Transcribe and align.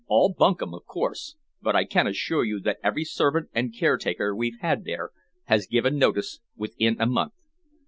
All 0.07 0.33
bunkum, 0.33 0.73
of 0.73 0.83
course, 0.87 1.35
but 1.61 1.75
I 1.75 1.85
can 1.85 2.07
assure 2.07 2.43
you 2.43 2.59
that 2.61 2.79
every 2.83 3.03
servant 3.03 3.49
and 3.53 3.71
caretaker 3.71 4.35
we've 4.35 4.57
had 4.59 4.83
there 4.83 5.11
has 5.43 5.67
given 5.67 5.99
notice 5.99 6.39
within 6.57 6.99
a 6.99 7.05
month. 7.05 7.33